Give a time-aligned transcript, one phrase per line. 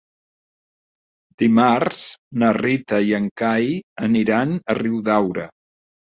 [1.41, 1.99] Dimarts
[2.43, 3.67] na Rita i en Cai
[4.07, 5.45] aniran a Riudaura.